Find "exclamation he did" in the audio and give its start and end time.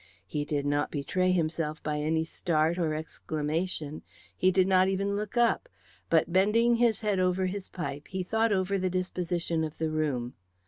2.95-4.67